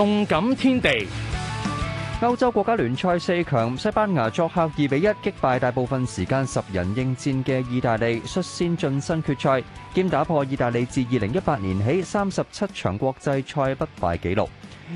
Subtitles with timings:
[0.00, 1.06] 动感天地，
[2.22, 14.48] 欧洲国家联赛四强，西班牙作客二比一击败大部分时间十人应战嘅意大利，率先晋身决赛，兼打破意大利自二零一八年起三十七场国际赛不败纪录。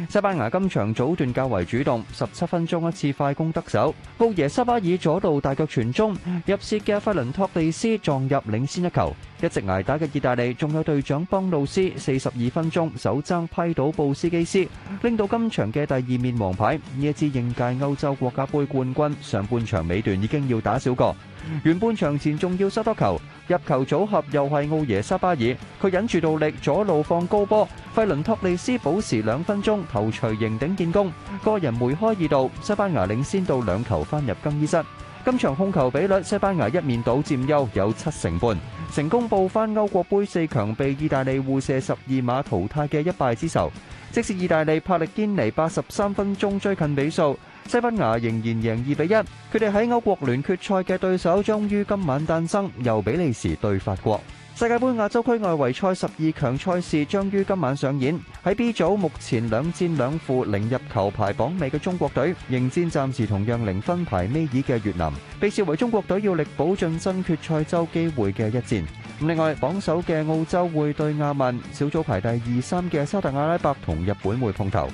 [0.08, 9.14] 西班牙今场早段较为主动，十七分钟一次快攻得手，奥耶沙巴尔左路大脚传中，入射嘅费伦托利斯撞入领先一球。
[9.44, 14.66] 一直挨打嘅意大利，仲有队长邦路斯四十二分钟首争批到布斯基斯，
[15.02, 16.76] 拎到今场嘅第二面黄牌。
[16.96, 21.14] 呢一支应届欧洲国家杯冠军，上半场尾段已经要打少个，
[21.62, 34.82] 完半场前仲要失多球，入球组合又系奥耶沙巴尔，佢忍住倒力，左路放高波，费伦托利斯保持两分钟头锤迎顶建功，个人梅开二度，西班牙领先到两球翻入更衣室。
[35.24, 38.54] 今場控球比率西班牙一面倒佔優，有七成半。
[38.92, 43.72] 成功報翻歐國杯四強被意大利互射十二碼淘汰嘅一敗之仇。
[44.12, 49.58] 即使意大利帕力堅尼八十三分鐘追近比數，西班牙仍然贏二比一。
[49.58, 54.20] 佢哋喺歐國聯決賽嘅對手終於今晚誕生，由比利時對法國。
[54.56, 58.16] 世界杯亚洲区外围赛十二强赛事将于今晚上演。
[58.44, 68.84] 喺 B 组，目前两战两负、零入球排榜尾嘅中国队，迎战暂时同样零分排尾二嘅越南，被视为中国队要力保进争决赛周机会嘅一战。
[69.22, 74.88] 另外，榜首嘅澳洲会对亚曼，小组排第二三嘅沙特阿拉伯同日本会碰头。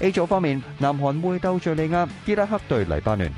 [0.00, 3.32] A 组方面，南韩会斗叙利亚，伊拉克对黎巴嫩。